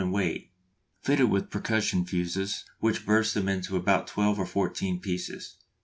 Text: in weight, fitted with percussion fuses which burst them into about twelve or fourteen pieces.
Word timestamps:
in 0.01 0.09
weight, 0.11 0.49
fitted 0.99 1.29
with 1.29 1.51
percussion 1.51 2.03
fuses 2.03 2.65
which 2.79 3.05
burst 3.05 3.35
them 3.35 3.47
into 3.47 3.75
about 3.75 4.07
twelve 4.07 4.39
or 4.39 4.47
fourteen 4.47 4.99
pieces. 4.99 5.57